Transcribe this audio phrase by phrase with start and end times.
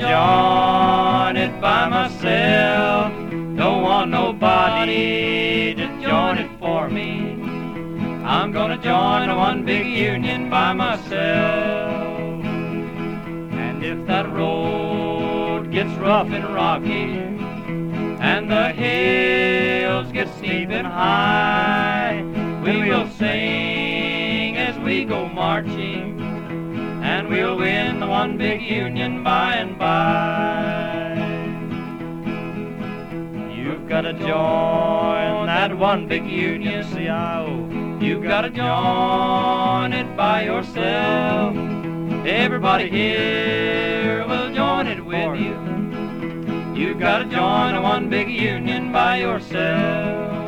[0.00, 3.12] join it by myself.
[3.56, 7.36] Don't want nobody to join it for me.
[8.24, 12.44] I'm gonna join one big union by myself.
[13.64, 17.10] And if that road gets rough and rocky,
[18.28, 22.22] and the hills get steep and high,
[22.64, 23.59] we will sing
[28.20, 31.14] one big union by and by.
[33.56, 37.66] You've got to join that one big union, CIO.
[37.98, 41.56] You've got to join it by yourself.
[42.26, 45.56] Everybody here will join it with you.
[46.78, 50.39] You've got to join one big union by yourself.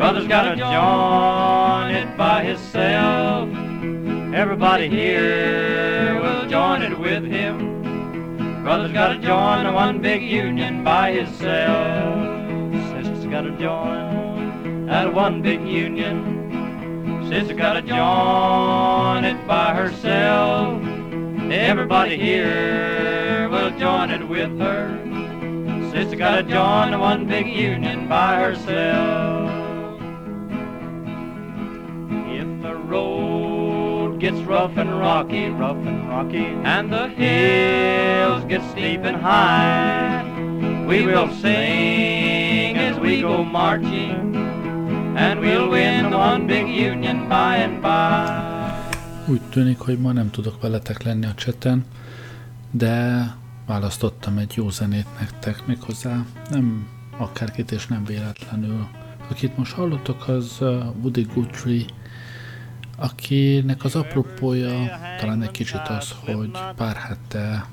[0.00, 3.50] Brother's gotta join it by himself.
[4.34, 8.62] Everybody here will join it with him.
[8.62, 12.72] Brother's gotta join the one big union by himself.
[12.88, 17.28] Sister's gotta join that one big union.
[17.28, 20.82] Sister gotta join it by herself.
[21.52, 24.98] Everybody here will join it with her.
[25.92, 29.49] Sister's gotta join the one big union by herself.
[34.60, 40.22] Rough and rocky, rough and rocky, and the hills get steep and high,
[40.86, 44.36] we will sing as we go marching,
[45.16, 49.32] and we'll win one big union by and by.
[49.32, 51.84] Úgy tűnik, hogy ma nem tudok veletek lenni a cseten,
[52.70, 53.26] de
[53.66, 56.88] választottam egy jó zenét nektek, méghozzá nem
[57.18, 58.86] akárkit és nem véletlenül.
[59.30, 60.68] Akit most hallottok, az uh,
[61.02, 61.84] Woody Guthrie,
[63.00, 67.66] akinek az apropója talán egy kicsit az, hogy pár hete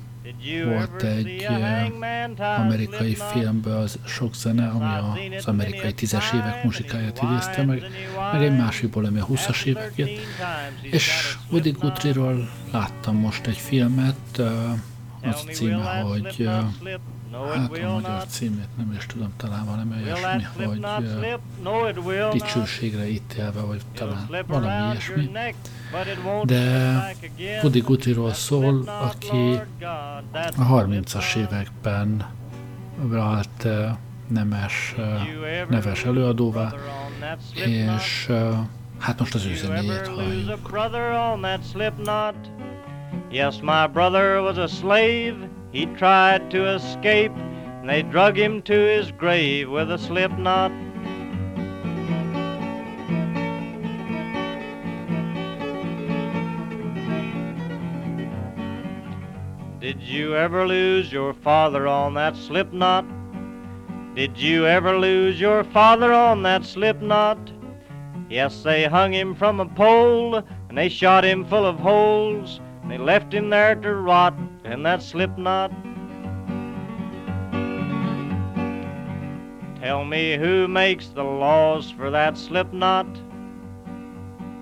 [0.64, 7.64] volt egy uh, amerikai filmben az sok zene, ami az amerikai tízes évek muzsikáját idézte
[7.64, 7.82] meg,
[8.32, 10.08] meg egy másikból, ami a 20-as éveket.
[10.82, 14.46] És Woody Guthrie-ról láttam most egy filmet, uh,
[15.22, 16.48] az a címe, hogy
[17.32, 23.80] hát a magyar címét nem is tudom, talán valami olyasmi, hogy uh, dicsőségre ítélve, vagy
[23.94, 25.30] talán valami ilyesmi.
[26.44, 27.14] De
[27.62, 29.60] Woody Guthrie-ról szól, aki
[30.56, 32.26] a 30-as években
[32.96, 33.88] vált uh,
[34.28, 35.04] nemes, uh,
[35.68, 36.72] neves előadóvá,
[37.54, 38.52] és uh,
[38.98, 40.68] hát most az ő zenéjét halljuk.
[43.30, 45.48] Yes, my brother was a slave.
[45.70, 50.72] He tried to escape, and they drug him to his grave with a slip knot.
[59.78, 63.04] Did you ever lose your father on that slip knot?
[64.14, 67.38] Did you ever lose your father on that slip knot?
[68.30, 72.60] Yes, they hung him from a pole, and they shot him full of holes.
[72.82, 75.70] And they left him there to rot in that slip knot.
[79.80, 83.06] Tell me who makes the laws for that slip knot?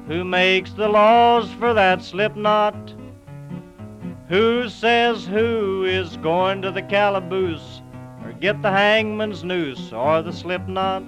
[0.06, 2.94] Who makes the laws for that slip knot?
[4.28, 7.80] Who says who is going to the calaboose
[8.24, 11.03] or get the hangman's noose or the slip knot?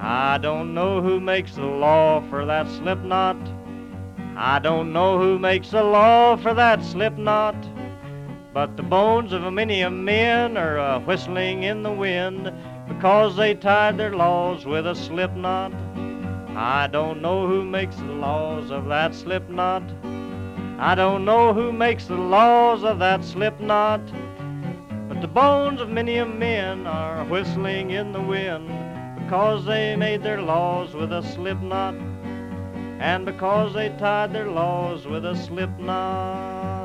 [0.00, 3.36] I don't know who makes the law for that slip knot.
[4.40, 7.56] I don't know who makes the law for that slip knot,
[8.54, 12.52] but the bones of many a men are uh, whistling in the wind
[12.86, 15.72] because they tied their laws with a slip knot.
[16.54, 19.82] I don't know who makes the laws of that slip knot.
[20.78, 24.02] I don't know who makes the laws of that slip knot,
[25.08, 28.68] but the bones of many a men are whistling in the wind
[29.18, 31.96] because they made their laws with a slip knot
[32.98, 36.77] and because they tied their laws with a slip knot.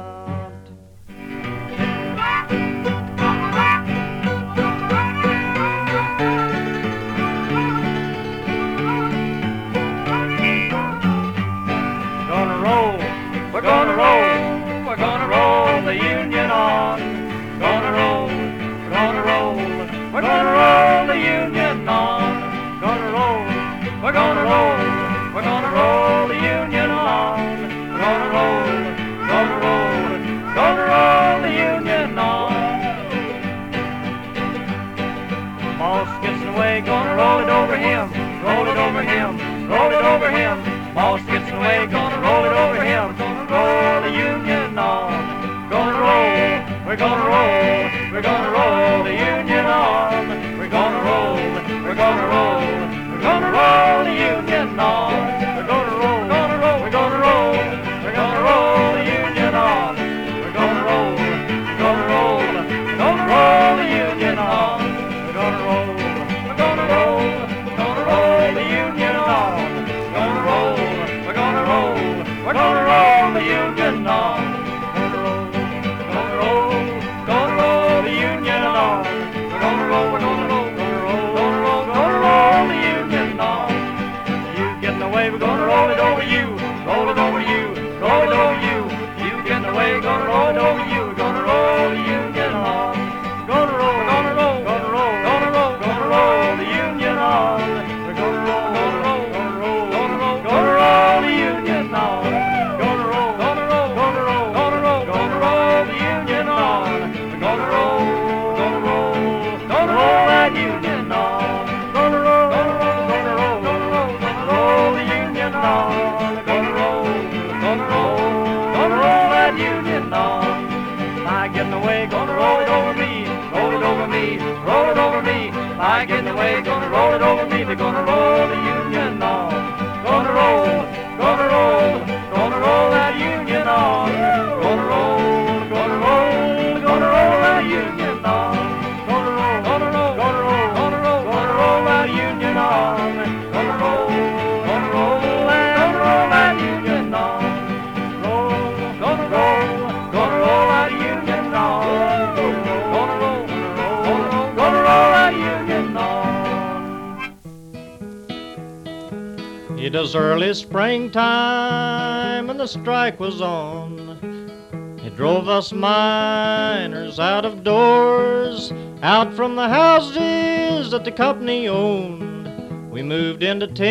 [159.94, 164.98] It was early springtime and the strike was on.
[165.06, 168.74] It drove us miners out of doors,
[169.04, 172.90] out from the houses that the company owned.
[172.90, 173.86] We moved into tents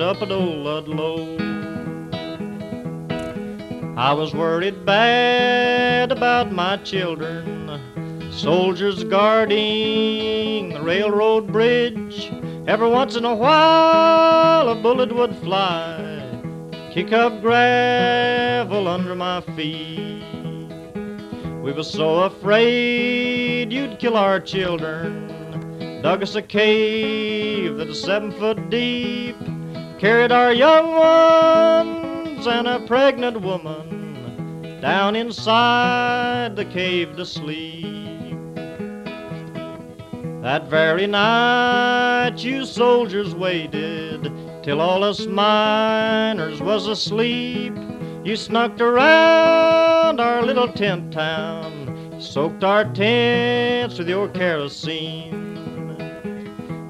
[0.00, 1.36] up at old Ludlow.
[3.98, 7.78] I was worried bad about my children,
[8.32, 12.32] soldiers guarding the railroad bridge.
[12.68, 16.28] Every once in a while, a bullet would fly,
[16.92, 20.22] kick up gravel under my feet.
[21.62, 26.02] We were so afraid you'd kill our children.
[26.02, 29.38] Dug us a cave that is seven foot deep,
[29.98, 38.17] carried our young ones and a pregnant woman down inside the cave to sleep.
[40.42, 47.74] That very night, you soldiers waited till all us miners was asleep.
[48.22, 55.34] You snuck around our little tent town, soaked our tents with your kerosene.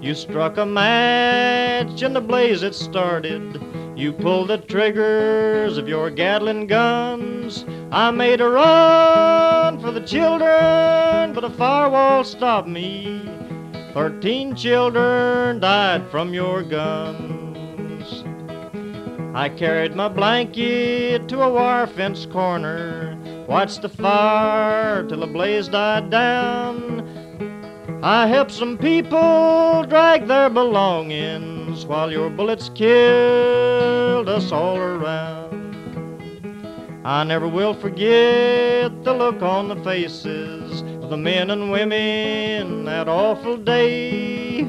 [0.02, 3.58] You struck a match and the blaze it started.
[3.98, 7.64] You pulled the triggers of your Gatling guns.
[7.90, 13.28] I made a run for the children, but a firewall stopped me.
[13.94, 18.22] Thirteen children died from your guns.
[19.34, 25.66] I carried my blanket to a wire fence corner, watched the fire till the blaze
[25.66, 27.02] died down.
[28.04, 35.48] I helped some people drag their belongings while your bullets killed us all around.
[37.04, 43.08] I never will forget the look on the faces of the men and women that
[43.08, 44.62] awful day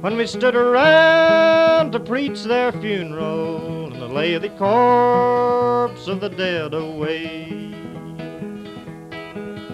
[0.00, 6.28] when we stood around to preach their funeral and to lay the corpse of the
[6.28, 7.46] dead away.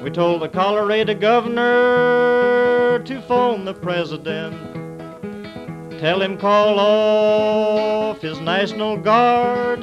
[0.02, 4.75] We told the Colorado governor to phone the president,
[5.98, 9.80] tell him call off his National Guard.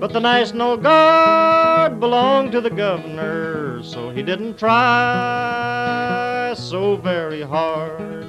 [0.00, 8.26] But the National Guard belonged to the governor, so he didn't try so very hard.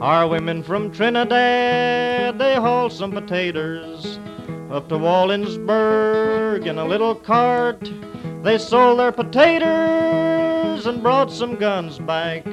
[0.00, 4.18] Our women from Trinidad, they hauled some potatoes
[4.70, 7.90] up to Walsenburg in a little cart.
[8.42, 12.44] They sold their potatoes and brought some guns back,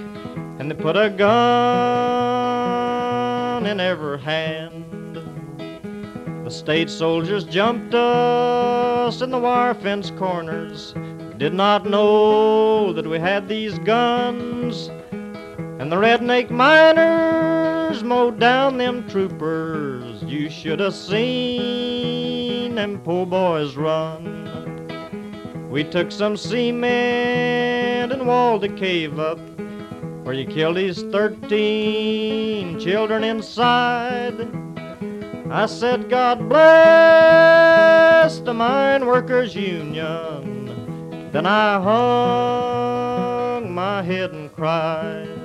[0.60, 2.46] and they put a gun
[3.66, 5.16] in every hand.
[6.44, 10.94] The state soldiers jumped us in the wire fence corners,
[11.38, 14.89] did not know that we had these guns.
[15.80, 20.22] And the redneck miners mowed down them troopers.
[20.24, 24.36] You should have seen them poor boys run.
[25.70, 29.39] We took some cement and walled the cave up
[30.24, 34.36] where you killed these 13 children inside.
[35.52, 41.30] I said, God bless the Mine Workers Union.
[41.32, 45.38] Then I hung my head and cried.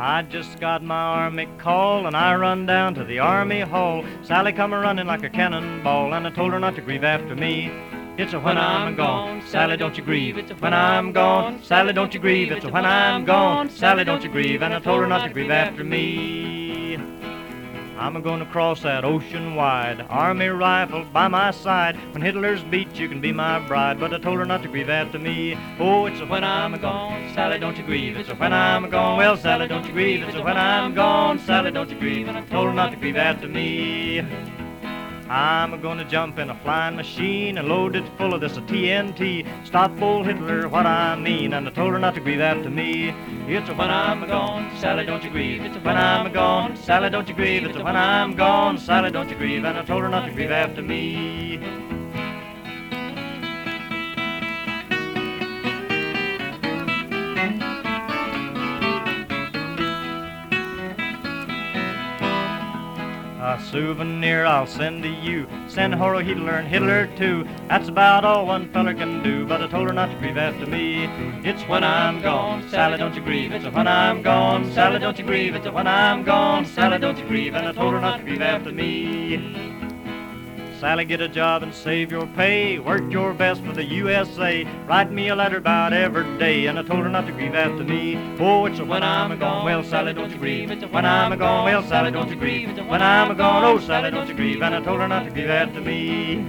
[0.00, 4.04] I just got my army call and I run down to the army hall.
[4.22, 7.34] Sally come a running like a cannonball and I told her not to grieve after
[7.34, 7.72] me.
[8.16, 10.38] It's a when I'm gone, Sally, don't you grieve.
[10.38, 12.52] It's a when I'm gone, Sally, don't you grieve.
[12.52, 14.62] It's a when I'm gone, Sally, don't you grieve.
[14.62, 16.57] And I told her not to grieve after me.
[17.98, 21.96] I'm a gonna cross that ocean wide, army rifle by my side.
[22.12, 23.98] When Hitler's beat, you can be my bride.
[23.98, 25.58] But I told her not to grieve after me.
[25.80, 28.16] Oh, it's a when I'm gone, Sally, don't you grieve.
[28.16, 30.22] It's a when I'm gone, well, Sally, don't you grieve.
[30.22, 32.28] It's a when I'm gone, Sally, don't you grieve.
[32.28, 34.24] And I told her not to grieve after me.
[35.30, 39.46] I'm gonna jump in a flying machine and load it full of this TNT.
[39.66, 43.14] Stop old Hitler, what I mean, and I told her not to grieve after me.
[43.46, 45.62] It's a when I'm gone, Sally, don't you grieve.
[45.62, 47.64] It's a when I'm gone, Sally, don't you grieve.
[47.64, 50.32] It's a when I'm gone, Sally, don't you grieve, and I told her not to
[50.32, 51.60] grieve after me.
[63.60, 65.46] Souvenir I'll send to you.
[65.68, 67.46] Send Horo Hitler and Hitler too.
[67.68, 69.46] That's about all one feller can do.
[69.46, 71.04] But I told her not to grieve after me.
[71.44, 73.52] It's when I'm gone, Sally, don't you grieve.
[73.52, 75.54] It's when I'm gone, Sally, don't you grieve.
[75.54, 77.54] It's when I'm gone, Sally, don't you grieve.
[77.54, 79.67] And I told her not to grieve after me.
[80.78, 82.78] Sally, get a job and save your pay.
[82.78, 84.64] Work your best for the USA.
[84.86, 86.66] Write me a letter about every day.
[86.66, 88.16] And I told her not to grieve after me.
[88.38, 89.64] Oh, it's a when I'm a gone.
[89.64, 90.70] Well, Sally, don't you grieve.
[90.70, 91.64] It's a when I'm a gone.
[91.64, 92.70] Well, Sally, don't you grieve.
[92.70, 93.64] It's a when I'm a gone.
[93.64, 94.62] Oh, Sally, don't you grieve.
[94.62, 96.46] And I told her not to grieve after me.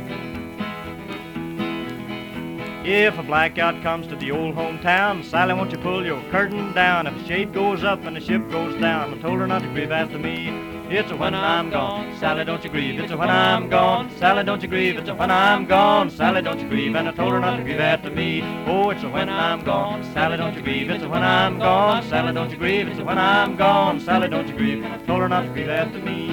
[2.86, 7.08] If a blackout comes to the old hometown, Sally, won't you pull your curtain down?
[7.08, 9.68] If the shade goes up and the ship goes down, I told her not to
[9.70, 10.79] grieve after me.
[10.92, 13.00] It's a when I'm gone, Sally, don't you grieve.
[13.00, 14.98] It's a when I'm gone, Sally, don't you grieve.
[14.98, 16.96] It's a when I'm gone, Sally, don't you grieve.
[16.96, 18.42] And I told her not to grieve after me.
[18.66, 20.90] Oh, it's a when I'm gone, Sally, don't you grieve.
[20.90, 22.88] It's a when I'm gone, Sally, don't you grieve.
[22.88, 24.84] It's a when I'm gone, Sally, don't you grieve.
[24.84, 26.32] And I told her not to grieve after me.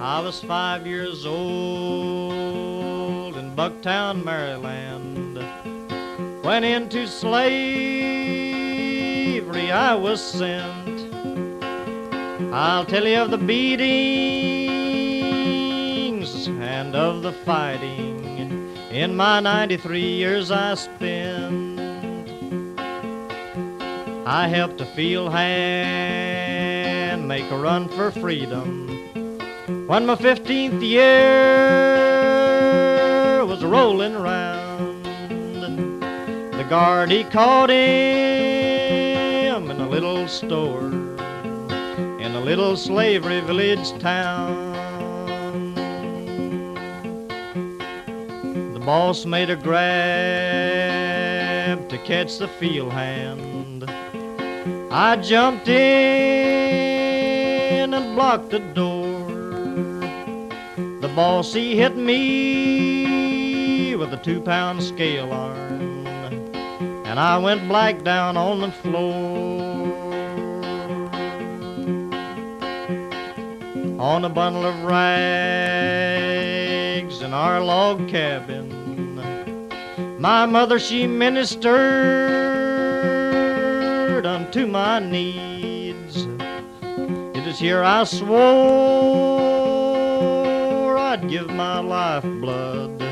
[0.00, 2.46] I was five years old
[3.36, 5.65] in Bucktown, Maryland.
[6.46, 7.42] When into slavery
[9.72, 11.12] I was sent.
[12.54, 13.96] I'll tell you of the beatings
[16.46, 21.80] and of the fighting in my 93 years I spent.
[24.24, 28.86] I helped a field hand make a run for freedom
[29.88, 31.04] when my 15th year
[33.44, 34.65] was rolling around
[36.68, 37.76] guard, he caught him
[39.70, 44.74] in a little store in a little slavery village town.
[48.72, 49.86] The boss made a grab
[51.88, 53.84] to catch the field hand.
[54.90, 55.76] I jumped in
[57.94, 59.24] and blocked the door.
[61.00, 65.65] The boss, he hit me with a two pound scale arm
[67.16, 69.14] and I went black down on the floor.
[73.98, 75.62] On a bundle of rags
[77.22, 79.70] in our log cabin,
[80.20, 81.72] my mother she ministered
[84.26, 86.26] unto my needs.
[86.82, 88.28] It is here I swore
[90.98, 93.02] I'd give my lifeblood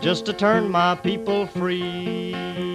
[0.00, 2.71] just to turn my people free.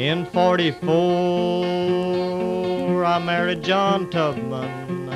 [0.00, 5.10] In 44, I married John Tubman.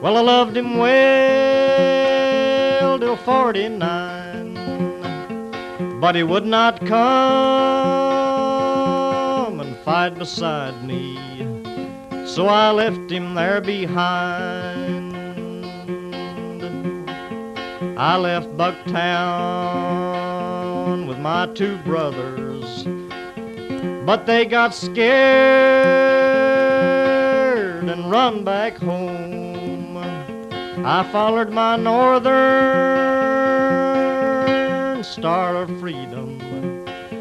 [0.00, 1.78] Well, I loved him well
[2.98, 6.00] till 49.
[6.00, 6.96] But he would not come
[9.60, 11.18] and fight beside me.
[12.26, 15.14] So I left him there behind.
[17.98, 18.96] I left Bucktown
[21.06, 22.86] with my two brothers
[24.04, 25.04] but they got scared
[27.84, 29.96] and run back home.
[30.84, 32.32] I followed my northern
[35.04, 36.40] star of freedom.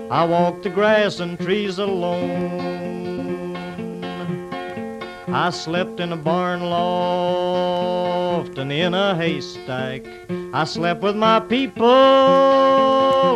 [0.10, 2.72] I walked the grass and trees alone.
[5.28, 10.06] I slept in a barn loft and in a haystack.
[10.54, 11.84] I slept with my people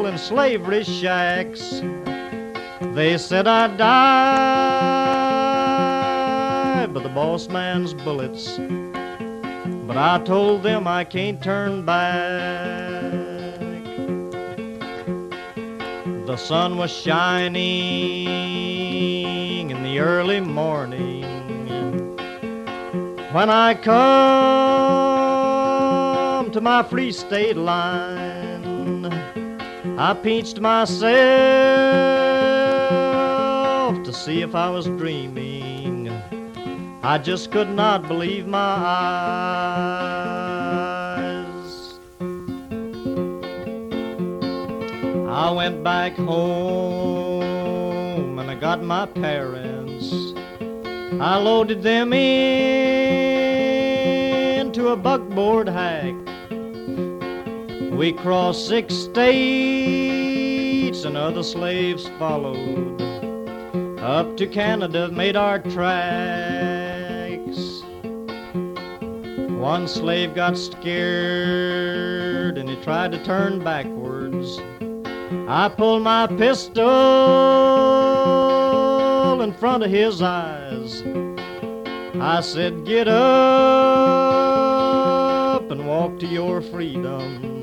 [0.05, 1.81] in slavery shacks.
[2.95, 3.85] They said I'd die
[6.85, 8.57] by the boss man's bullets.
[9.85, 13.11] But I told them I can't turn back.
[16.25, 17.59] The sun was shining
[19.71, 21.25] in the early morning
[23.33, 23.93] when I come
[26.51, 29.11] to my free state line.
[29.99, 32.14] I pinched myself
[34.15, 36.09] see if I was dreaming.
[37.03, 39.19] I just could not believe my eyes.
[45.29, 47.19] I went back home
[48.39, 50.33] and I got my parents.
[51.21, 52.87] I loaded them into
[54.89, 56.15] a buckboard hack.
[57.91, 60.15] We crossed six states
[61.03, 63.14] and other slaves followed.
[64.05, 65.81] Up to Canada made our tracks.
[69.49, 70.99] One slave got scared
[72.59, 74.59] and he tried to turn backwards.
[75.47, 76.83] I pulled my pistol
[79.41, 81.01] in front of his eyes.
[82.21, 83.15] I said, Get up
[85.71, 87.55] and walk to your freedom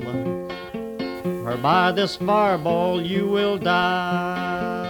[1.46, 4.81] or by this fireball you will die.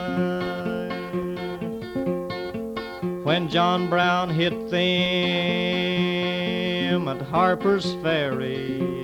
[3.33, 4.83] When John Brown hit them
[7.09, 9.03] at Harper's Ferry,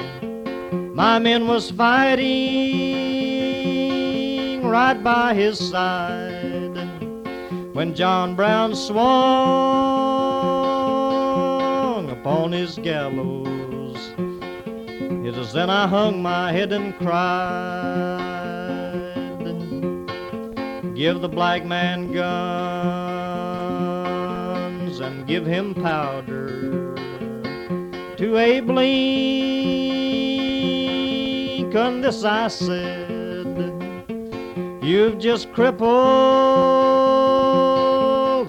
[0.93, 2.21] my men was fighting
[4.69, 6.77] right by his side.
[7.73, 9.01] When John Brown swung
[12.11, 14.13] upon his gallows,
[15.25, 17.09] it was then I hung my head and cried.
[20.95, 22.98] Give the black man guns
[25.09, 26.95] and give him powder
[28.17, 28.89] to Abe Lincoln.
[32.03, 33.47] This I said,
[34.83, 35.89] you've just crippled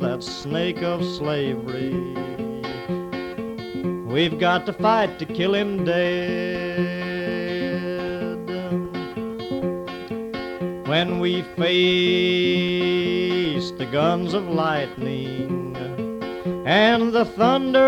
[0.01, 1.93] that snake of slavery.
[4.05, 6.99] We've got to fight to kill him dead.
[10.89, 11.71] When we face
[13.71, 15.58] the guns of lightning
[16.69, 17.82] and the thunders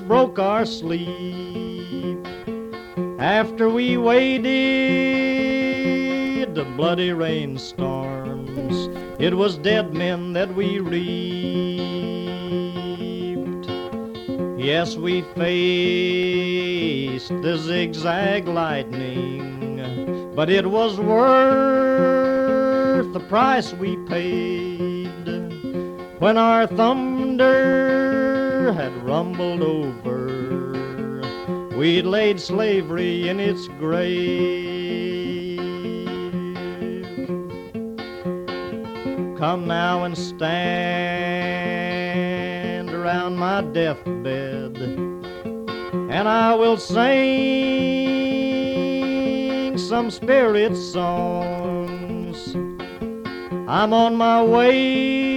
[0.00, 2.26] broke our sleep,
[3.18, 4.46] after we waded
[6.54, 8.88] the bloody rainstorms,
[9.20, 11.28] it was dead men that we reaped.
[14.58, 22.32] Yes, we faced the zigzag lightning, but it was worth
[23.12, 24.67] the price we paid
[26.18, 27.52] when our thunder
[28.72, 30.26] had rumbled over.
[31.76, 34.48] We'd laid slavery in its grave.
[39.38, 40.50] Come now and stand
[42.90, 46.98] around my deathbed, and I will sing
[49.78, 52.56] some spirit songs.
[53.68, 55.27] I'm on my way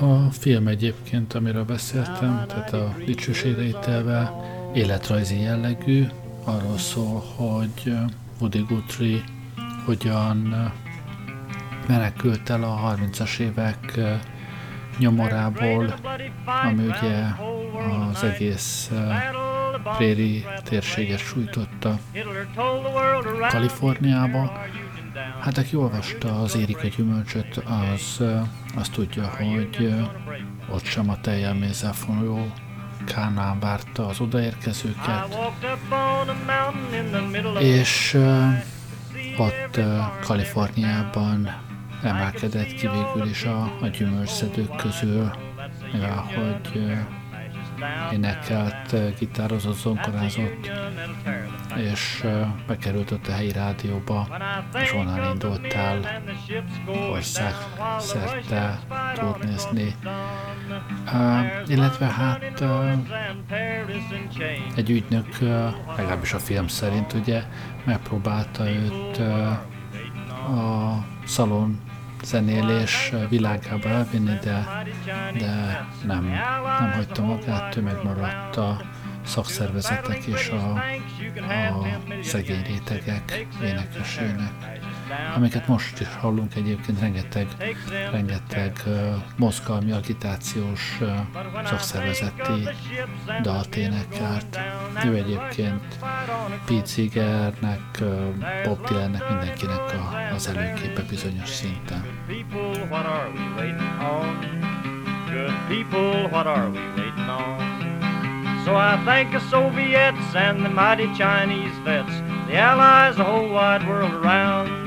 [0.00, 4.32] A film egyébként, amiről beszéltem, tehát a dicsőségre ítélve
[4.74, 6.06] életrajzi jellegű,
[6.44, 7.96] arról szól, hogy
[8.40, 9.24] Woody Guthrie
[9.84, 10.72] hogyan
[11.86, 14.00] menekült el a 30-as évek
[14.98, 15.94] nyomorából,
[16.64, 17.24] ami ugye
[18.12, 18.90] az egész
[19.96, 21.98] préri térséget sújtotta
[23.48, 24.52] Kaliforniába.
[25.40, 28.22] Hát aki olvasta az Érika gyümölcsöt, az,
[28.76, 29.94] az tudja, hogy
[30.70, 32.52] ott sem a teljel mézelfonó
[33.06, 35.38] Kánán várta az odaérkezőket,
[37.58, 38.18] és
[39.36, 39.80] ott
[40.20, 41.62] Kaliforniában
[42.02, 45.30] emelkedett ki végül is a, a gyümölcsszedők közül,
[45.92, 46.96] mivel hogy
[48.12, 50.70] énekelt, gitározott, zongorázott,
[51.76, 52.24] és
[52.66, 54.28] bekerült ott a helyi rádióba,
[54.82, 56.22] és onnan indultál
[57.10, 57.54] ország
[57.98, 58.80] szerte
[59.14, 59.94] turnézni.
[61.12, 62.92] Uh, illetve hát uh,
[64.76, 65.48] egy ügynök, uh,
[65.96, 67.42] legalábbis a film szerint ugye
[67.84, 69.50] megpróbálta őt uh,
[70.58, 71.80] a szalon
[72.24, 74.84] zenélés világába elvinni, de,
[75.38, 76.24] de nem,
[76.80, 78.80] nem hagyta magát, ő megmaradt a
[79.24, 80.72] szakszervezetek és a,
[81.48, 81.86] a
[82.22, 84.82] szegény rétegek énekesének
[85.36, 87.46] amiket most is hallunk egyébként rengeteg,
[88.10, 91.08] rengeteg uh, mozgalmi, agitációs uh,
[91.64, 92.68] szakszervezeti
[93.42, 94.58] dalt énekelt.
[95.04, 95.98] Ő egyébként
[96.66, 97.52] Pete
[98.00, 98.08] uh,
[98.64, 102.04] Bob Dylannek, mindenkinek a, az előképe bizonyos szinten.
[105.68, 107.03] People, what are we?
[108.64, 112.10] So I thank the Soviets and the mighty Chinese vets
[112.46, 114.86] the Allies, the whole wide world around.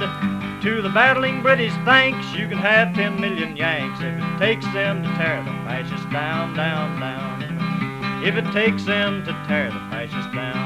[0.64, 5.04] To the battling British, thanks, you can have 10 million Yanks if it takes them
[5.04, 8.24] to tear the fascists down, down, down.
[8.24, 10.57] If it takes them to tear the fascists down.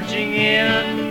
[0.00, 1.05] Marching in,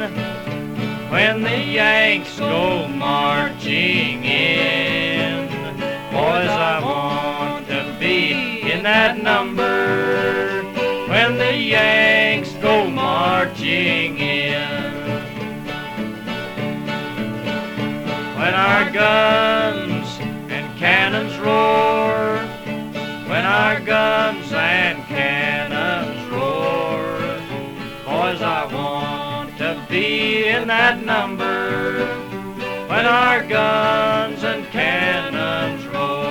[30.78, 32.06] that number
[32.90, 36.26] when our guns and cannons roar.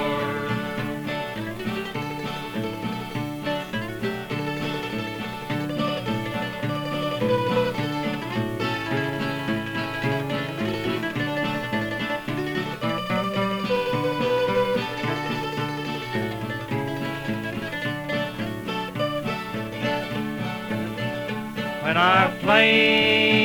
[21.82, 23.43] When our plane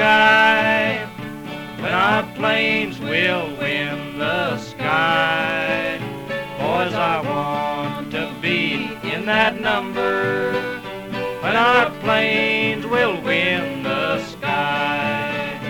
[0.00, 1.06] sky.
[1.82, 5.98] When our planes will win the sky.
[6.56, 10.52] Boys, I want to be in that number.
[11.42, 15.60] When our planes will win the sky.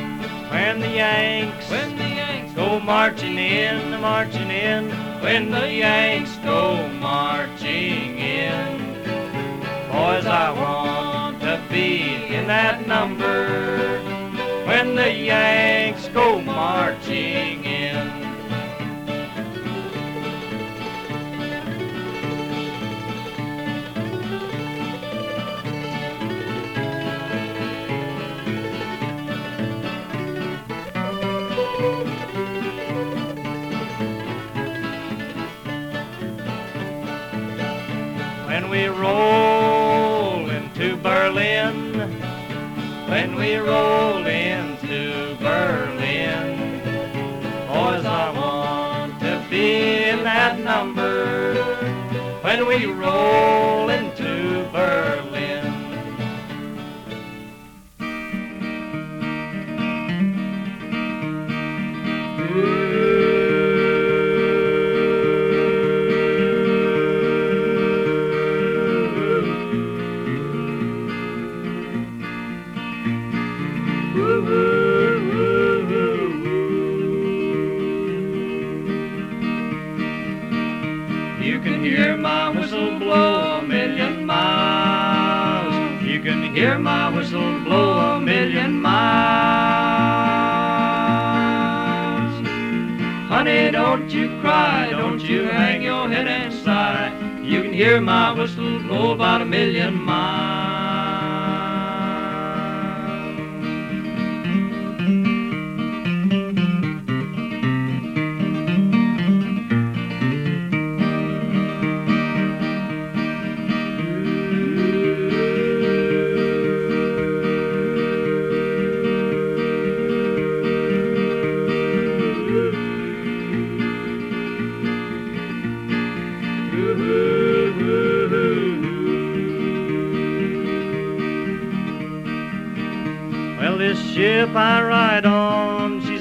[0.53, 4.91] When the Yanks, when the Yanks go marching in, marching in.
[5.25, 8.79] When the Yanks go marching in.
[9.91, 14.10] Boys, I want to be in that number
[14.83, 18.09] when the Yanks go marching in.
[38.47, 41.93] When we roll into Berlin,
[43.11, 44.10] when we roll
[52.43, 53.80] when we roll
[86.61, 88.93] hear my whistle blow a million miles.
[93.31, 97.15] Honey, don't you cry, don't you hang your head and sigh.
[97.43, 100.70] You can hear my whistle blow about a million miles.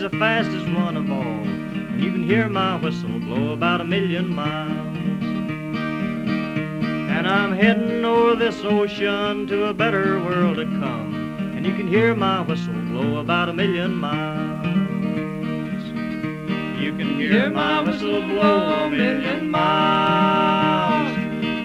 [0.09, 1.19] The fastest one of all.
[1.19, 4.97] And you can hear my whistle blow about a million miles.
[7.09, 11.53] And I'm heading over this ocean to a better world to come.
[11.55, 14.65] And you can hear my whistle blow about a million miles.
[16.81, 21.17] You can hear my whistle blow a million miles.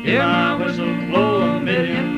[0.05, 2.14] Hear my whistle blow a million miles.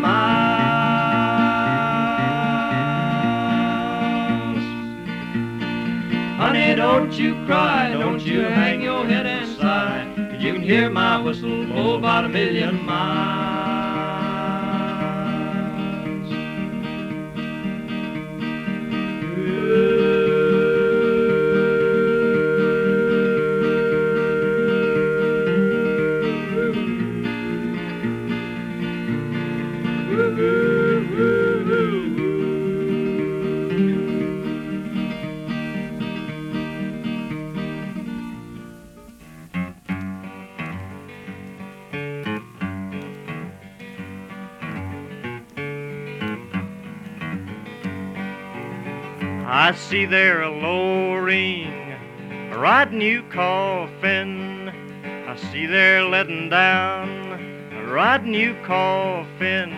[6.76, 10.36] Don't you cry, don't you hang your head and sigh.
[10.38, 13.55] you can hear my whistle blow about a million miles.
[49.66, 51.66] I see there a lowering,
[52.52, 54.68] a riding you coffin.
[55.26, 59.72] I see there letting down, a riding you coffin.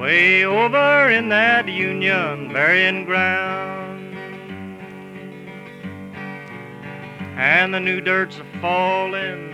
[0.00, 4.16] Way over in that Union burying ground.
[7.36, 9.52] And the new dirt's a falling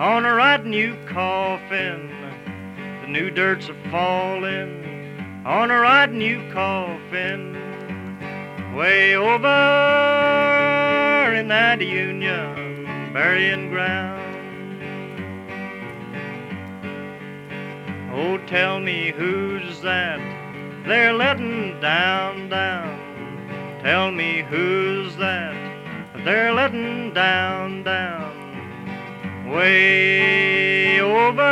[0.00, 2.10] on a riding you coffin.
[3.02, 7.67] The new dirt's a falling on a riding you coffin
[8.78, 9.48] way over
[11.34, 14.22] in that Union burying ground.
[18.14, 20.20] Oh, tell me who's that
[20.86, 23.80] they're letting down, down.
[23.82, 25.56] Tell me who's that
[26.24, 28.30] they're letting down, down.
[29.50, 31.42] Way over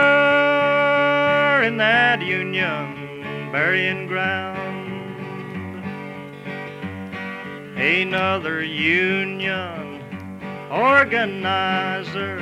[1.65, 4.56] in that Union burying ground.
[7.77, 10.03] Another union
[10.71, 12.39] organizer,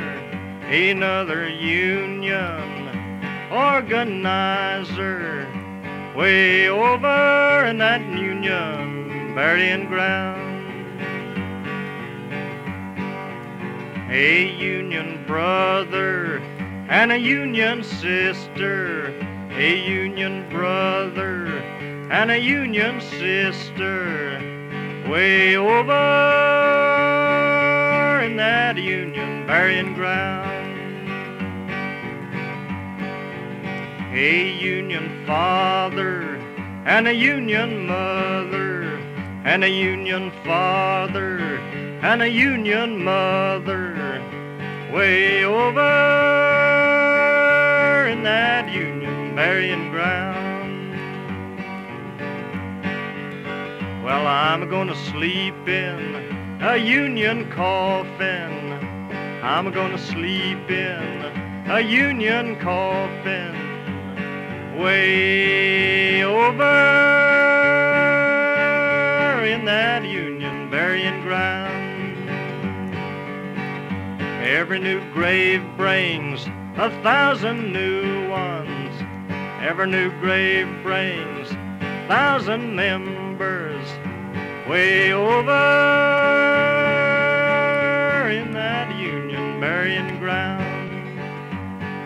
[0.70, 2.88] another union
[3.50, 5.48] organizer,
[6.16, 10.40] way over in that union burying ground.
[14.10, 16.38] A union brother
[16.88, 19.08] and a union sister,
[19.50, 21.48] a union brother
[22.12, 24.54] and a union sister
[25.08, 25.92] way over
[28.24, 30.52] in that Union burying ground.
[34.14, 36.36] A Union father
[36.86, 38.98] and a Union mother,
[39.44, 41.58] and a Union father
[42.02, 44.20] and a Union mother,
[44.92, 45.80] way over
[48.08, 49.93] in that Union burying ground.
[54.14, 58.72] Well, I'm gonna sleep in a Union coffin.
[59.42, 63.56] I'm gonna sleep in a Union coffin.
[64.78, 66.62] Way over
[69.44, 72.30] in that Union burying ground.
[74.44, 76.46] Every new grave brings
[76.76, 78.94] a thousand new ones.
[79.60, 83.24] Every new grave brings a thousand members
[84.68, 85.50] way over
[88.30, 90.90] in that Union burying ground.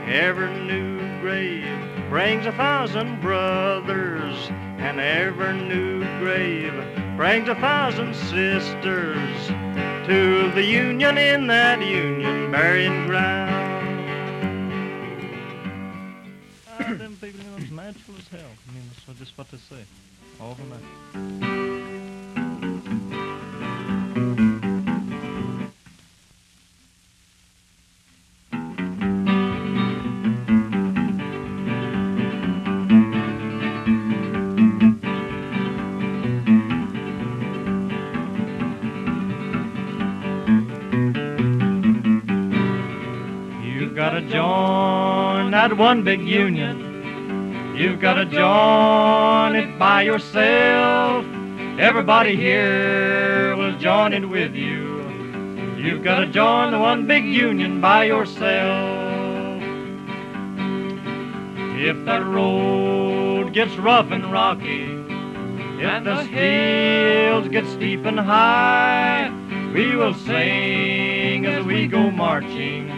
[0.08, 1.78] Every new grave
[2.10, 6.72] brings a thousand brothers, and every new grave
[7.16, 9.48] brings a thousand sisters
[10.08, 13.48] to the Union in that Union burying ground.
[16.68, 18.50] Ah, them people, you know, it's natural as hell.
[18.68, 19.84] I mean, that's just what they say.
[20.40, 21.88] All from that.
[44.18, 47.76] You've got to join that one big union.
[47.76, 51.24] You've got to join it by yourself.
[51.78, 55.76] Everybody here will join it with you.
[55.76, 59.62] You've got to join the one big union by yourself.
[61.78, 64.98] If that road gets rough and rocky,
[65.80, 69.30] If the hills get steep and high,
[69.72, 72.97] we will sing as we go marching,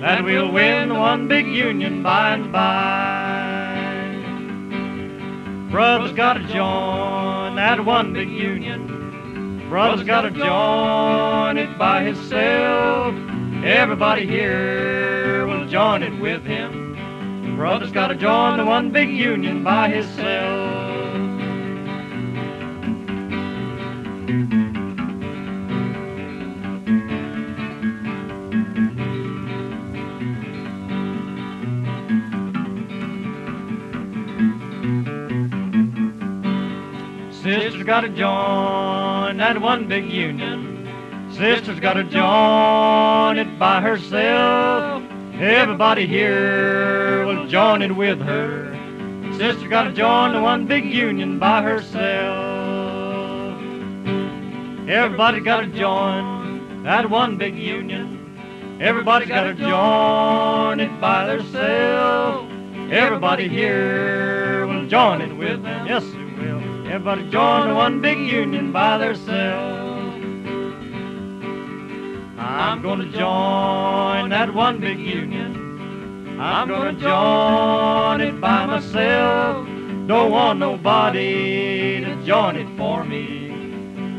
[0.00, 3.70] that we'll win one big union by and by.
[5.70, 9.68] Brothers gotta join that one big union.
[9.68, 13.14] Brothers gotta join it by himself.
[13.62, 17.56] Everybody here will join it with him.
[17.56, 20.59] Brothers gotta join the one big union by himself.
[37.80, 40.86] Sisters gotta join that one big union.
[41.32, 45.02] Sister's gotta join it by herself.
[45.40, 48.76] Everybody here will join it with her.
[49.38, 53.58] Sister gotta join the one big union by herself.
[54.86, 58.76] Everybody gotta join that one big union.
[58.78, 62.46] Everybody's gotta join it by themselves.
[62.92, 65.86] Everybody here will join it with them.
[65.86, 66.29] Yes, will.
[66.90, 70.24] Everybody join one big union by themselves.
[72.36, 76.40] I'm gonna join that one big union.
[76.40, 79.68] I'm gonna join it by myself.
[80.08, 83.52] Don't want nobody to join it for me.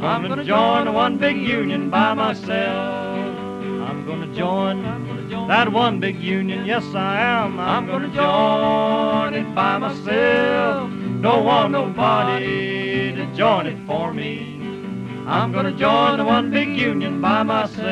[0.01, 3.37] I'm gonna join the one big union by myself.
[3.89, 6.65] I'm gonna join that one big union.
[6.65, 7.59] Yes, I am.
[7.59, 10.90] I'm gonna join it by myself.
[11.21, 14.59] Don't want nobody to join it for me.
[15.27, 17.83] I'm gonna join the one big union by myself.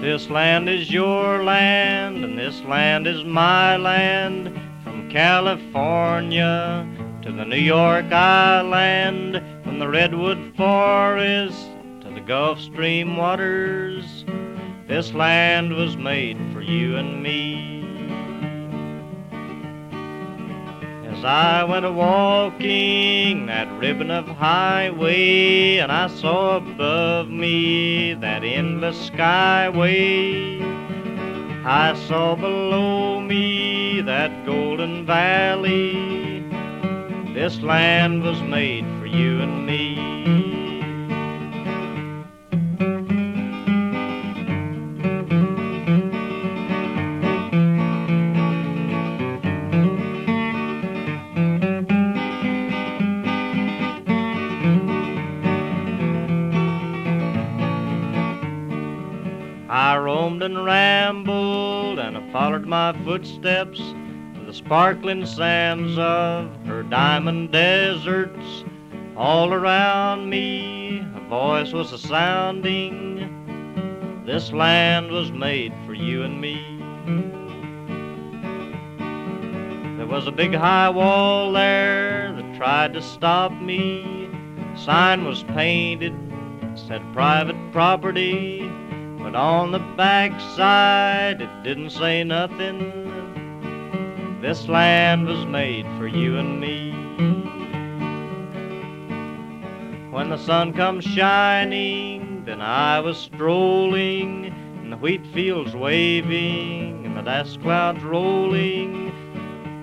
[0.00, 4.59] This land is your land, and this land is my land.
[5.10, 6.86] California
[7.22, 11.66] to the New York Island, from the Redwood Forest
[12.02, 14.24] to the Gulf Stream waters.
[14.86, 17.80] This land was made for you and me.
[21.08, 28.44] As I went a walking that ribbon of highway, and I saw above me that
[28.44, 30.60] endless skyway.
[31.66, 33.49] I saw below me
[34.20, 36.40] that golden valley.
[37.32, 39.96] This land was made for you and me.
[59.70, 63.80] I roamed and rambled, and I followed my footsteps
[64.50, 68.64] the sparkling sands of her diamond deserts.
[69.16, 73.28] All around me, a voice was a sounding.
[74.26, 76.56] This land was made for you and me.
[79.98, 84.28] There was a big high wall there that tried to stop me.
[84.74, 86.12] Sign was painted,
[86.74, 88.68] said private property.
[89.18, 93.09] But on the backside, it didn't say nothing.
[94.40, 96.92] This land was made for you and me.
[100.10, 107.18] When the sun comes shining, then I was strolling, and the wheat fields waving, and
[107.18, 109.12] the dust clouds rolling.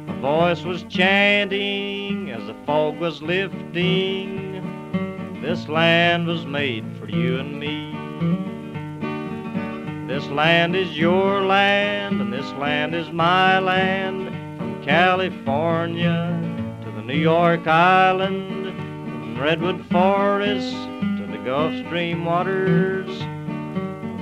[0.10, 4.64] A voice was chanting as the fog was lifting.
[5.40, 7.94] This land was made for you and me.
[10.08, 14.37] This land is your land, and this land is my land.
[14.88, 23.10] California to the New York Island, from Redwood Forest to the Gulf Stream waters.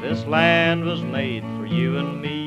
[0.02, 2.45] This land was made for you and me.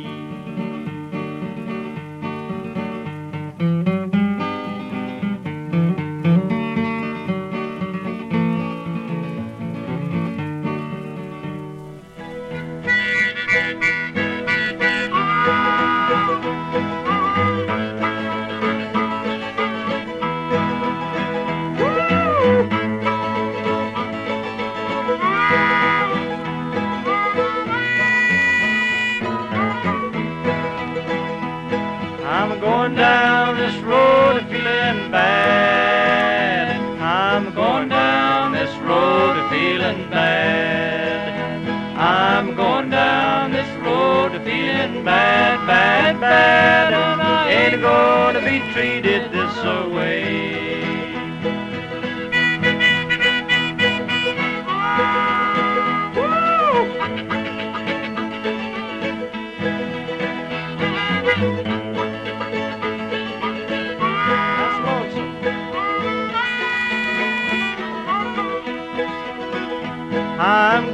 [32.79, 36.77] going down this road feeling bad.
[37.01, 41.67] I'm going down this road feeling bad.
[41.99, 47.51] I'm going down this road feeling bad, bad, bad.
[47.51, 49.57] Ain't gonna be treated this
[49.93, 50.48] way.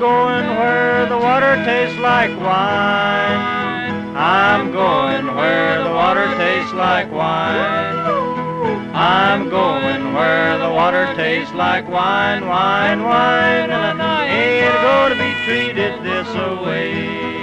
[0.04, 3.40] Going where the water tastes like wine.
[4.14, 7.64] I'm going where the water tastes like wine.
[8.94, 15.32] I'm going where the water tastes like wine, wine, wine, and I ain't gonna be
[15.46, 16.28] treated this
[16.66, 17.33] way.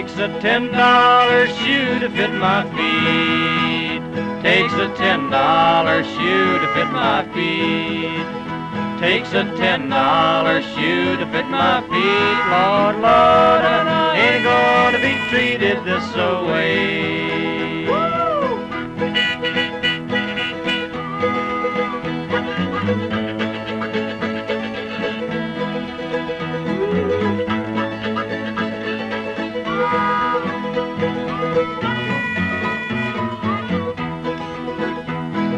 [0.00, 4.00] Takes a ten dollar shoe to fit my feet.
[4.42, 8.98] Takes a ten dollar shoe to fit my feet.
[8.98, 12.40] Takes a ten dollar shoe to fit my feet.
[12.48, 16.16] Lord, Lord, I ain't gonna be treated this
[16.48, 17.49] way.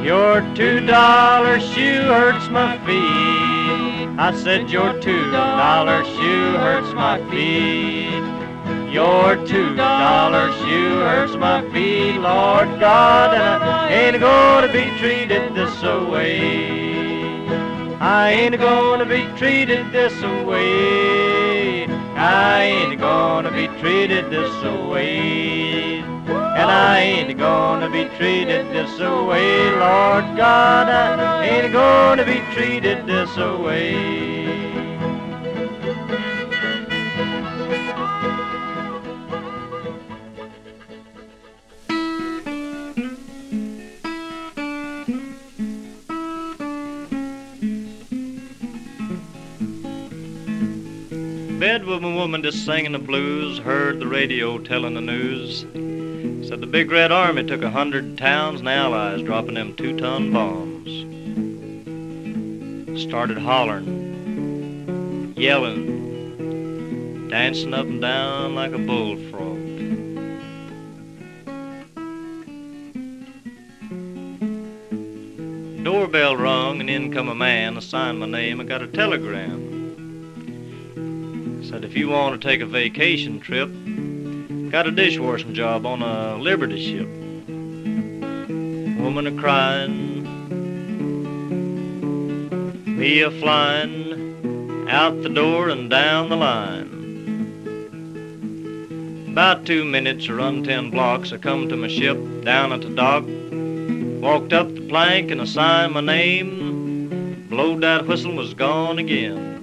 [0.02, 4.18] Your two dollar shoe hurts my feet.
[4.18, 8.24] I said your two dollar shoe hurts my feet.
[8.92, 15.54] Your two dollar shoe hurts my feet, Lord God, and I ain't gonna be treated
[15.54, 15.80] this
[16.10, 17.46] way.
[18.00, 21.86] I ain't gonna be treated this way.
[22.16, 24.52] I ain't gonna be treated this
[24.90, 25.91] way.
[26.62, 30.88] And I ain't gonna be treated this way, Lord God.
[30.88, 33.92] I ain't gonna be treated this way.
[51.58, 55.64] Bedroom woman just singing the blues, heard the radio telling the news.
[56.52, 60.86] Said the big red army took a hundred towns and allies dropping them two-ton bombs.
[63.00, 69.56] Started hollering, yelling, dancing up and down like a bullfrog.
[75.82, 79.70] Doorbell rung and in come a man, assigned my name, I got a telegram.
[81.64, 83.70] Said if you want to take a vacation trip,
[84.72, 87.06] got a dishwashing job on a Liberty ship.
[88.98, 90.22] Woman a crying,
[92.86, 96.88] me a flying, out the door and down the line.
[99.30, 103.24] About two minutes, run ten blocks, I come to my ship down at the dock,
[104.22, 108.98] walked up the plank and I signed my name, blowed that whistle and was gone
[108.98, 109.61] again.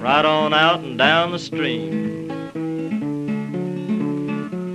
[0.00, 2.30] Right on out and down the stream.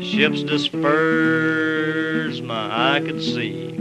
[0.04, 3.72] Ships dispersed, my eye could see.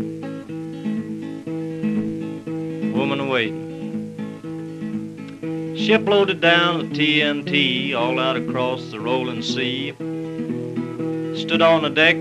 [2.92, 3.60] Woman waiting.
[5.76, 9.90] Ship loaded down with TNT all out across the rolling sea.
[11.38, 12.16] Stood on the deck,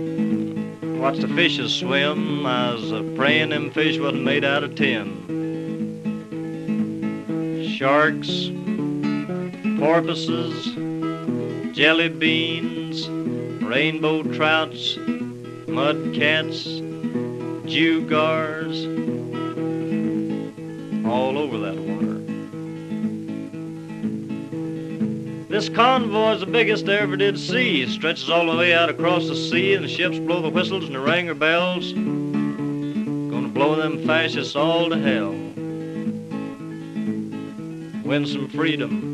[1.00, 2.46] watched the fishes swim.
[2.46, 5.22] I was uh, praying them fish wasn't made out of tin.
[7.78, 8.50] Sharks,
[9.78, 10.66] porpoises,
[11.76, 13.08] jelly beans,
[13.64, 14.98] rainbow trouts,
[15.68, 16.68] mud cats,
[17.66, 18.86] gewgars,
[21.06, 22.20] all over that water.
[25.50, 27.82] This convoy's the biggest I ever did see.
[27.82, 30.86] It stretches all the way out across the sea, and the ships blow the whistles
[30.86, 31.94] and the ringer bells.
[31.94, 35.32] Gonna blow them fascists all to hell.
[38.04, 39.13] Win some freedom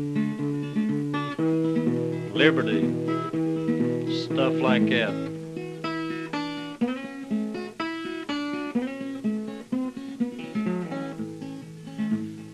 [2.40, 2.80] liberty,
[4.24, 5.12] stuff like that.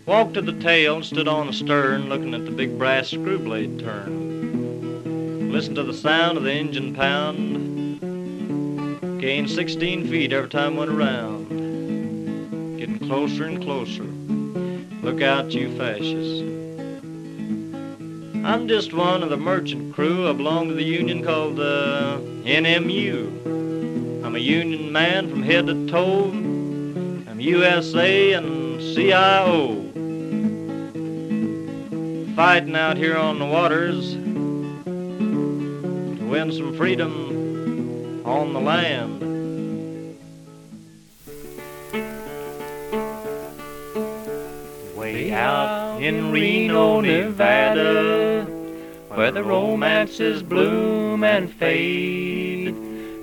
[0.06, 3.38] Walked to the tail and stood on the stern, looking at the big brass screw
[3.38, 5.52] blade turn.
[5.52, 8.00] Listened to the sound of the engine pound.
[9.20, 12.76] Gained 16 feet every time went around.
[12.76, 14.02] Getting closer and closer.
[15.04, 16.35] Look out, you fascists.
[18.46, 20.30] I'm just one of the merchant crew.
[20.30, 24.24] I belong to the union called uh, NMU.
[24.24, 26.28] I'm a union man from head to toe.
[26.30, 29.82] I'm USA and CIO.
[32.36, 34.20] Fighting out here on the waters to
[36.30, 39.22] win some freedom on the land.
[44.96, 48.35] Way out in Reno, Nevada,
[49.16, 52.76] where the romances bloom and fade,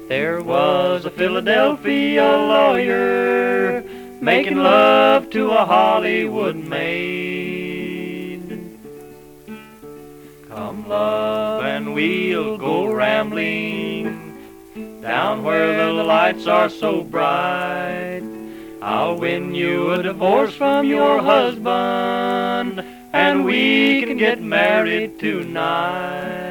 [0.10, 3.84] there was a Philadelphia lawyer
[4.20, 8.50] making love to a Hollywood maid.
[10.50, 14.34] Come, love, and we'll go rambling
[15.00, 18.24] down where the lights are so bright.
[18.82, 22.84] I'll win you a divorce from your husband,
[23.14, 26.41] and we can get married tonight.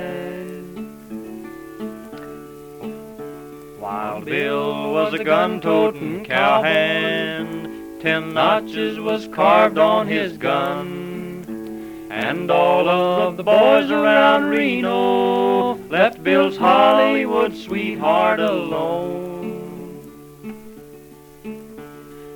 [3.80, 12.88] Wild Bill was a gun-toting cowhand, ten notches was carved on his gun, and all
[12.88, 19.50] of the boys around Reno left Bill's Hollywood sweetheart alone.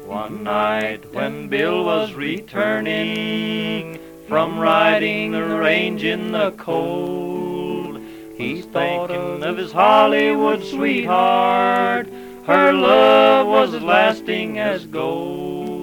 [0.05, 8.01] One night when Bill was returning from riding the range in the cold,
[8.37, 12.09] he's thinking of his Hollywood sweetheart.
[12.45, 15.77] Her love was as lasting as gold.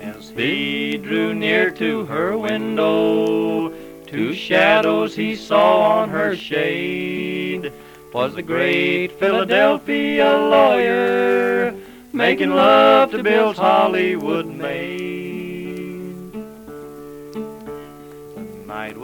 [0.00, 3.70] As he drew near to her window,
[4.06, 7.72] two shadows he saw on her shade
[8.14, 11.74] was the great Philadelphia lawyer
[12.12, 15.39] making love to Bill's Hollywood maid.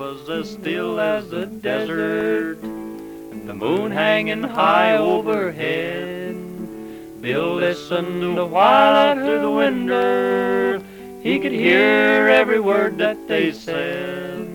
[0.07, 6.37] Was as still as the desert, the moon hanging high overhead.
[7.21, 10.81] Bill listened a while out through the window.
[11.25, 14.47] He could hear every word that they said.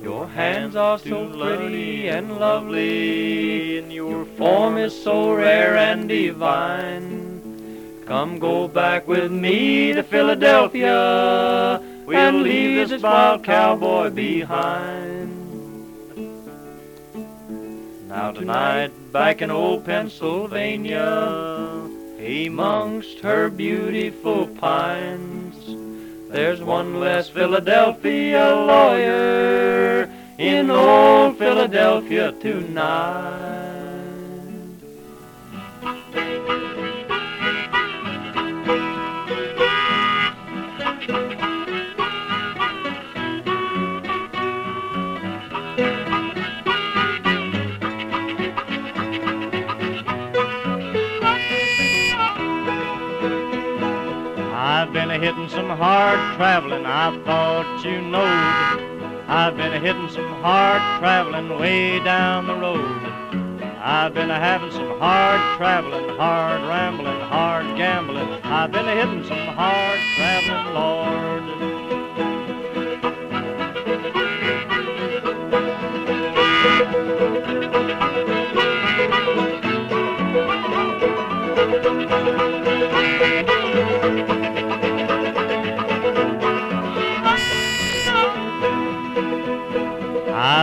[0.00, 7.26] Your hands are so pretty and lovely, and your form is so rare and divine.
[8.06, 15.28] Come go back with me to Philadelphia, we'll leave this wild cowboy behind.
[18.08, 21.04] Now tonight, back in old Pennsylvania,
[22.18, 25.54] amongst her beautiful pines,
[26.30, 33.67] there's one less Philadelphia lawyer in old Philadelphia tonight.
[55.28, 59.28] Hitting some hard traveling, I thought you knowed.
[59.28, 62.80] I've been a hitting some hard traveling way down the road.
[63.78, 68.26] I've been a having some hard traveling, hard rambling, hard gambling.
[68.42, 71.77] I've been a hitting some hard traveling, Lord.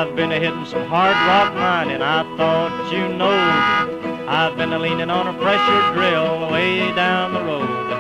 [0.06, 4.30] I've been a hitting some hard rock mining, I thought you knowed.
[4.30, 7.92] I've been a leaning on a pressure drill way down the road.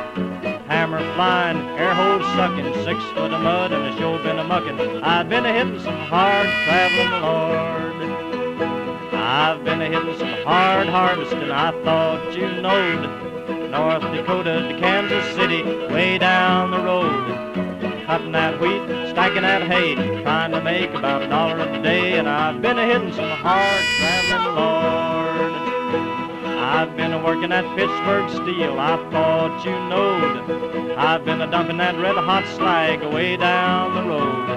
[0.67, 4.79] Hammer flying, air hole sucking, six foot of mud and a show been a mucking.
[5.03, 7.95] I've been a hitting some hard traveling, Lord.
[9.11, 13.71] I've been a hitting some hard harvesting, I thought you knowed.
[13.71, 17.64] North Dakota to Kansas City, way down the road
[18.05, 22.19] cutting that wheat, stacking that hay, trying to make about a dollar a day.
[22.19, 25.51] And I've been a hitting some hard traveling, Lord.
[26.57, 30.95] I've been a working that Pittsburgh steel, I thought you knowed.
[30.97, 34.49] I've been a dumping that red hot slag away down the road.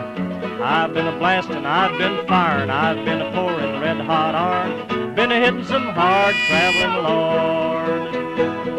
[0.61, 5.15] I've been a blasting, I've been firing, I've been a pouring red hot iron.
[5.15, 8.78] Been a hitting some hard traveling, Lord.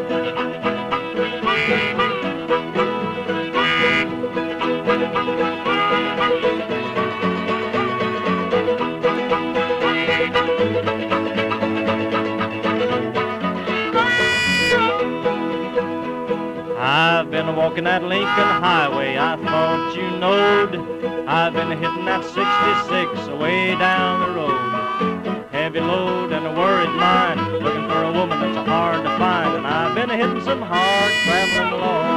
[17.70, 20.74] Walking that Lincoln Highway, I thought you knowed.
[21.28, 25.46] I've been hitting that 66 away down the road.
[25.52, 29.58] Heavy load and a worried mind, looking for a woman that's hard to find.
[29.58, 32.10] And I've been hitting some hard traveling along.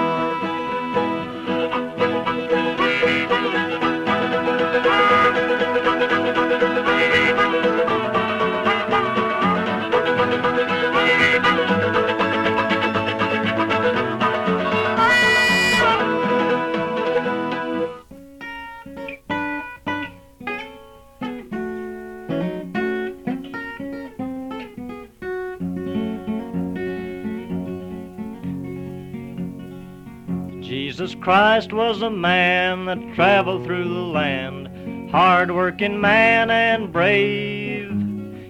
[31.03, 37.90] Jesus Christ was a man that traveled through the land, hard-working man and brave.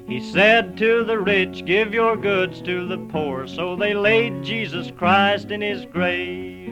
[0.06, 4.90] He said to the rich, give your goods to the poor, so they laid Jesus
[4.90, 6.68] Christ in his grave.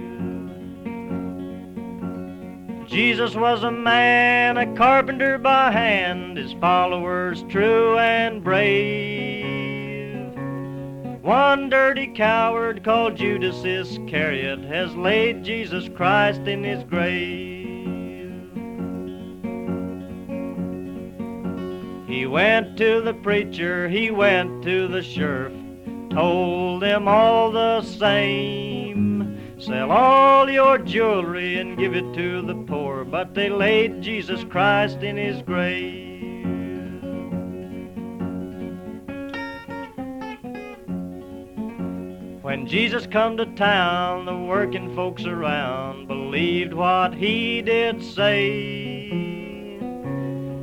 [2.86, 9.19] Jesus was a man, a carpenter by hand, his followers true and brave.
[11.22, 17.46] One dirty coward called Judas Iscariot has laid Jesus Christ in his grave.
[22.08, 25.52] He went to the preacher, he went to the sheriff,
[26.10, 29.38] told them all the same.
[29.58, 35.02] Sell all your jewelry and give it to the poor, but they laid Jesus Christ
[35.02, 36.09] in his grave.
[42.50, 49.08] When Jesus come to town, the working folks around believed what he did say.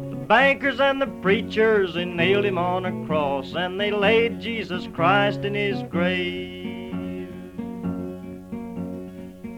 [0.10, 4.86] The bankers and the preachers, they nailed him on a cross, and they laid Jesus
[4.94, 7.30] Christ in his grave.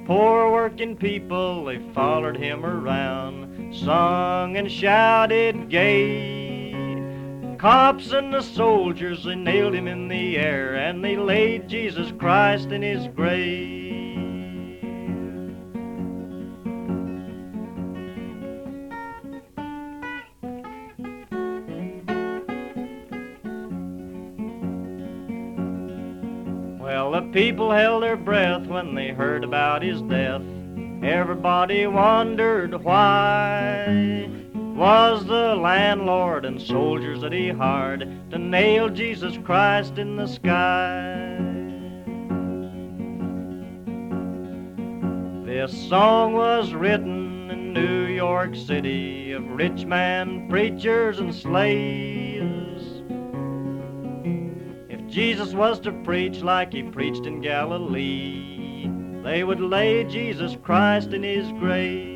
[0.05, 6.58] Poor working people, they followed him around, sung and shouted gay.
[7.59, 12.71] Cops and the soldiers, they nailed him in the air and they laid Jesus Christ
[12.71, 14.81] in his grave.
[26.79, 30.43] Well, the people held their breath when they heard about his death.
[31.03, 34.38] Everybody wondered why
[34.79, 37.99] was the landlord and soldiers that he hired
[38.31, 41.35] to nail Jesus Christ in the sky.
[45.45, 53.03] This song was written in New York City of rich man preachers and slaves.
[54.89, 58.89] If Jesus was to preach like he preached in Galilee,
[59.25, 62.08] they would lay Jesus Christ in his grave.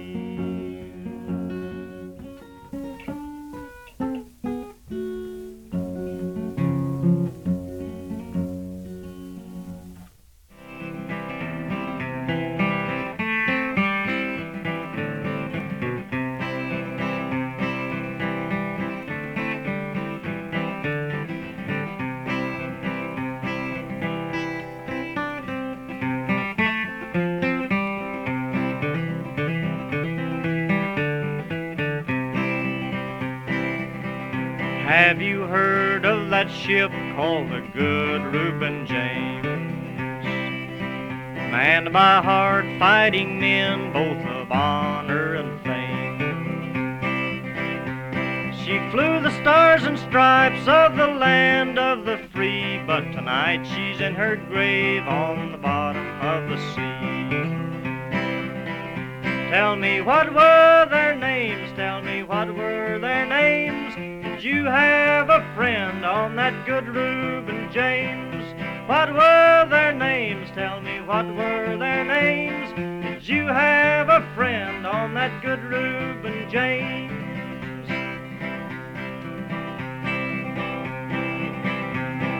[36.63, 39.43] Ship called the Good Reuben James?
[41.51, 46.19] Manned by hard fighting men, both of honor and fame.
[48.53, 53.99] She flew the stars and stripes of the land of the free, but tonight she's
[53.99, 56.93] in her grave on the bottom of the sea.
[59.49, 62.72] Tell me what were their names, tell me what were
[64.53, 68.45] you have a friend on that good Reuben James?
[68.87, 72.71] What were their names, tell me what were their names.
[73.03, 77.89] Did you have a friend on that good Reuben James?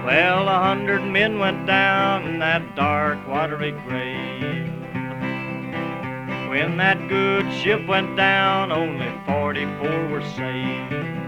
[0.05, 4.69] Well, a hundred men went down in that dark, watery grave.
[6.49, 11.22] When that good ship went down, only 44 were saved.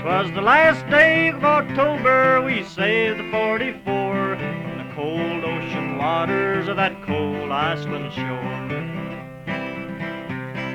[0.00, 6.68] 'Twas the last day of October, we saved the 44 from the cold ocean waters
[6.68, 8.68] of that cold Iceland shore.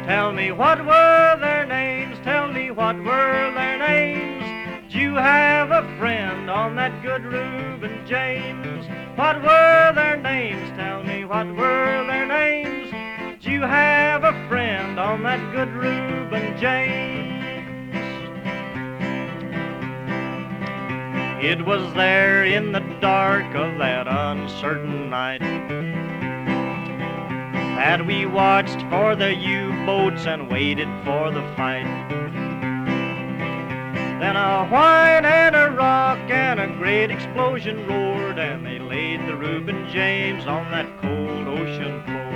[0.06, 4.94] Tell me what were their names, tell me what were their names.
[4.94, 8.86] You you have a friend on that good Reuben James?
[9.18, 10.70] What were their names?
[10.78, 12.92] Tell me what were their names?
[13.42, 17.35] Do you have a friend on that good Reuben James?
[21.46, 25.42] It was there in the dark of that uncertain night
[27.78, 31.86] that we watched for the U-boats and waited for the fight.
[34.20, 39.36] Then a whine and a rock and a great explosion roared, and they laid the
[39.36, 42.32] Reuben James on that cold ocean floor.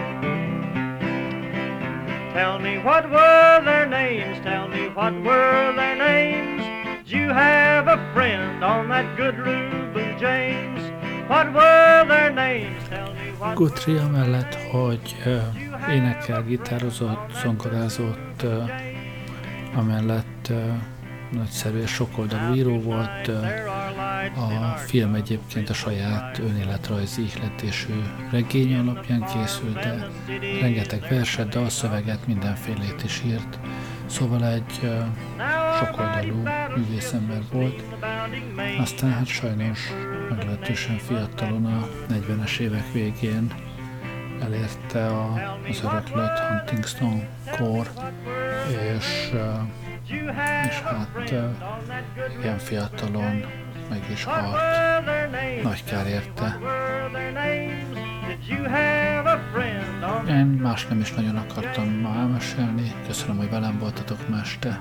[2.34, 4.40] Tell me what were their names?
[4.44, 6.59] Tell me what were their names?
[7.10, 10.92] You have a friend on that good Reuben James?
[11.28, 12.88] What were their names?
[12.88, 18.70] Tell me what Guthrie amellett, hogy uh, énekel, gitározott, zongorázott, uh,
[19.76, 20.58] amellett uh,
[21.32, 23.28] nagyszerű sokoldalú író volt.
[24.36, 27.94] A film egyébként a saját önéletrajzi ihletésű
[28.32, 30.08] regény alapján készült, de
[30.62, 33.60] rengeteg verset, dalszöveget, mindenfélét is írt.
[34.06, 34.90] Szóval egy
[35.80, 36.44] sokoldalú
[36.76, 37.84] művészember volt.
[38.80, 39.80] Aztán hát sajnos
[40.30, 43.54] meglehetősen fiatalon a 40-es évek végén
[44.42, 45.34] elérte a,
[45.70, 47.28] az öröklött Huntington
[47.58, 47.88] kor,
[48.70, 49.32] és
[50.68, 51.32] és hát
[52.42, 53.46] ilyen fiatalon
[53.90, 54.58] meg is halt.
[55.64, 56.58] Nagy kár érte.
[60.28, 62.92] Én más nem is nagyon akartam ma elmesélni.
[63.08, 64.80] Köszönöm, hogy velem voltatok ma este.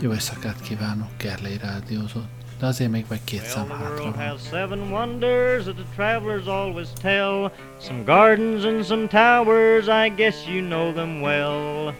[0.00, 2.34] Jó éjszakát kívánok, Gerlei Rádiózott.
[2.60, 4.38] De azért még vagy két szám hátra van.
[4.50, 7.50] seven wonders that the travelers always tell.
[7.80, 11.94] Some gardens and some towers, I guess you know them well.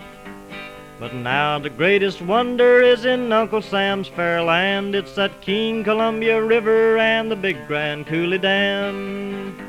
[0.99, 4.95] But now the greatest wonder is in Uncle Sam's fair land.
[4.95, 9.66] It's that King Columbia River and the big Grand Coulee Dam.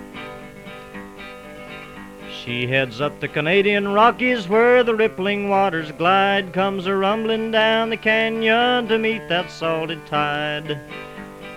[2.48, 7.90] She heads up the Canadian Rockies where the rippling waters glide, comes a rumbling down
[7.90, 10.80] the canyon to meet that salted tide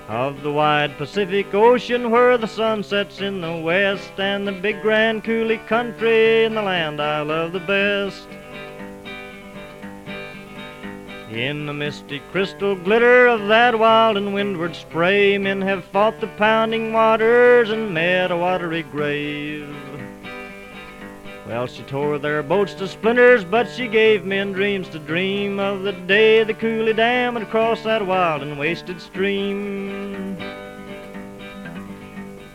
[0.08, 4.82] of the wide Pacific Ocean where the sun sets in the west and the big
[4.82, 8.26] Grand Coulee country in the land I love the best.
[11.30, 16.26] In the misty crystal glitter of that wild and windward spray, men have fought the
[16.26, 19.72] pounding waters and met a watery grave.
[21.50, 25.82] Well, she tore their boats to splinters, but she gave men dreams to dream of
[25.82, 30.38] the day the Coulee Dam would cross that wild and wasted stream.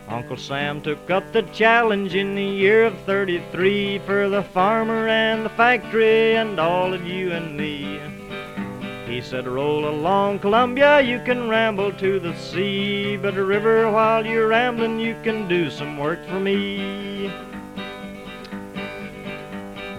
[0.08, 5.44] Uncle Sam took up the challenge in the year of 33 for the farmer and
[5.44, 8.00] the factory and all of you and me.
[9.06, 14.24] He said, roll along Columbia, you can ramble to the sea, but a river while
[14.24, 17.30] you're rambling, you can do some work for me.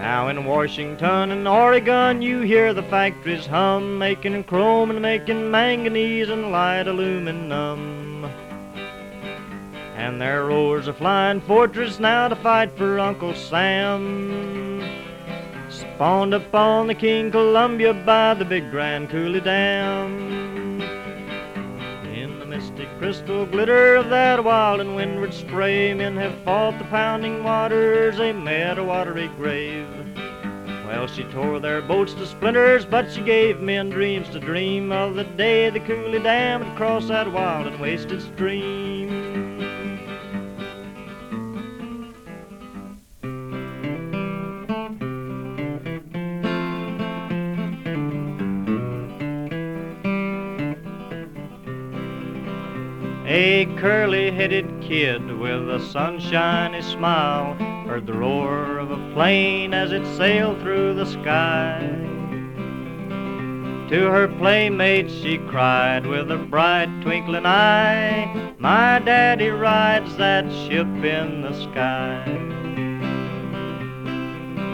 [0.08, 6.30] Now in Washington and Oregon, you hear the factories hum, making chrome and making manganese
[6.30, 8.24] and light aluminum.
[9.98, 14.82] And there roars a flying fortress now to fight for Uncle Sam.
[15.68, 20.47] Spawned upon the King Columbia by the big Grand Coulee Dam.
[22.58, 28.18] The crystal glitter of that wild and windward spray, men have fought the pounding waters,
[28.18, 29.88] they met a watery grave.
[30.88, 35.14] Well, she tore their boats to splinters, but she gave men dreams to dream of
[35.14, 39.07] the day the Coulee Dam would cross that wild and wasted stream.
[53.40, 57.54] A curly-headed kid with a sunshiny smile
[57.86, 61.88] heard the roar of a plane as it sailed through the sky.
[63.90, 70.88] To her playmates she cried with a bright twinkling eye, My daddy rides that ship
[70.88, 72.26] in the sky.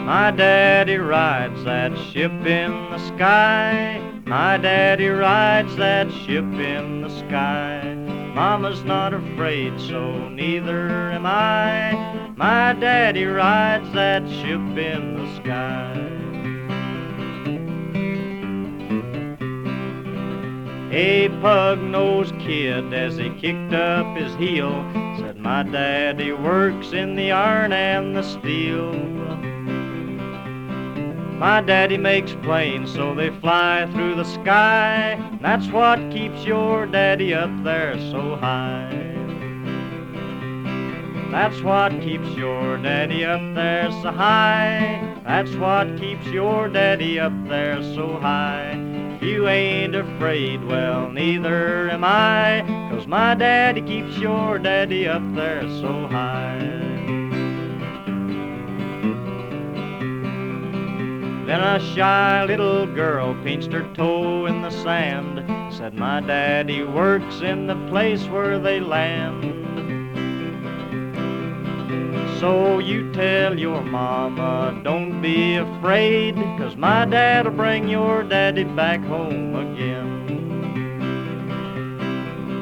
[0.06, 4.00] My daddy rides that ship in the sky.
[4.24, 8.03] My daddy rides that ship in the sky.
[8.34, 12.32] Mama's not afraid, so neither am I.
[12.36, 16.14] My daddy rides that ship in the sky.
[20.90, 24.84] A pug-nosed kid, as he kicked up his heel,
[25.18, 29.33] said, My daddy works in the iron and the steel.
[31.38, 35.20] My daddy makes planes so they fly through the sky.
[35.42, 39.04] That's what keeps your daddy up there so high.
[41.32, 45.18] That's what keeps your daddy up there so high.
[45.24, 48.74] That's what keeps your daddy up there so high.
[49.20, 52.62] You ain't afraid, well, neither am I.
[52.92, 56.83] Cause my daddy keeps your daddy up there so high.
[61.46, 65.44] Then a shy little girl pinched her toe in the sand.
[65.74, 69.64] Said, My daddy works in the place where they land.
[72.40, 79.00] So you tell your mama, don't be afraid, cause my dad'll bring your daddy back
[79.04, 80.24] home again.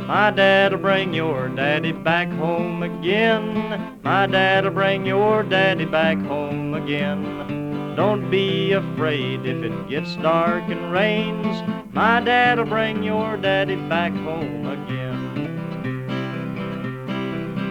[0.09, 4.01] My dad'll bring your daddy back home again.
[4.03, 7.62] My dad'll bring your daddy back home again.
[7.97, 11.63] Don't be afraid if it gets dark and rains.
[11.93, 15.13] My dad'll bring your daddy back home again.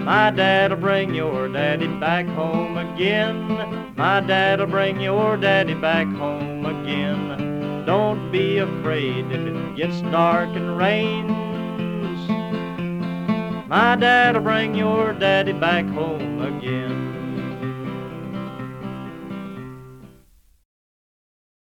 [0.06, 3.94] My dad'll bring your daddy back home again.
[3.96, 7.84] My dad'll bring your daddy back home again.
[7.86, 11.32] Don't be afraid if it gets dark and rains.
[13.68, 17.11] My dad'll bring your daddy back home again.